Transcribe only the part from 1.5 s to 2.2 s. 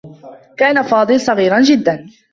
جدّا.